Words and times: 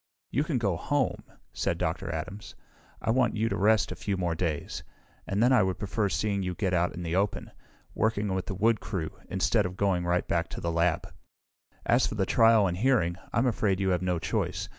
"You 0.31 0.43
can 0.43 0.57
go 0.57 0.77
home," 0.77 1.23
said 1.53 1.77
Dr. 1.77 2.11
Adams. 2.11 2.55
"I 3.03 3.11
want 3.11 3.35
you 3.35 3.49
to 3.49 3.55
rest 3.55 3.91
a 3.91 3.95
few 3.95 4.17
more 4.17 4.33
days, 4.33 4.81
and 5.27 5.43
then 5.43 5.53
I 5.53 5.61
would 5.61 5.77
prefer 5.77 6.09
seeing 6.09 6.41
you 6.41 6.55
get 6.55 6.73
out 6.73 6.95
in 6.95 7.03
the 7.03 7.15
open, 7.15 7.51
working 7.93 8.33
with 8.33 8.47
the 8.47 8.55
wood 8.55 8.79
crew, 8.79 9.11
instead 9.29 9.67
of 9.67 9.77
going 9.77 10.03
right 10.03 10.27
back 10.27 10.47
to 10.47 10.59
the 10.59 10.71
lab. 10.71 11.13
"As 11.85 12.07
for 12.07 12.15
the 12.15 12.25
trial 12.25 12.65
and 12.65 12.77
hearing, 12.77 13.15
I'm 13.31 13.45
afraid 13.45 13.79
you 13.79 13.89
have 13.89 14.01
no 14.01 14.17
choice. 14.17 14.69